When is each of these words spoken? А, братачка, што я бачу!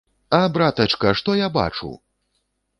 А, 0.37 0.39
братачка, 0.55 1.13
што 1.21 1.37
я 1.45 1.53
бачу! 1.61 1.93